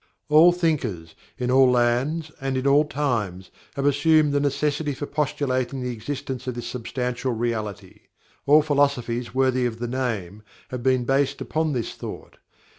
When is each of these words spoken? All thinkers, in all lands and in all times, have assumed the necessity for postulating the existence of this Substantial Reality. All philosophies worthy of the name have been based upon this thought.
All 0.29 0.51
thinkers, 0.51 1.13
in 1.37 1.51
all 1.51 1.69
lands 1.69 2.31
and 2.41 2.57
in 2.57 2.65
all 2.65 2.85
times, 2.85 3.51
have 3.75 3.85
assumed 3.85 4.33
the 4.33 4.39
necessity 4.39 4.95
for 4.95 5.05
postulating 5.05 5.83
the 5.83 5.91
existence 5.93 6.47
of 6.47 6.55
this 6.55 6.65
Substantial 6.65 7.33
Reality. 7.33 8.07
All 8.47 8.63
philosophies 8.63 9.35
worthy 9.35 9.67
of 9.67 9.77
the 9.77 9.87
name 9.87 10.41
have 10.69 10.81
been 10.81 11.03
based 11.05 11.39
upon 11.39 11.73
this 11.73 11.93
thought. 11.93 12.37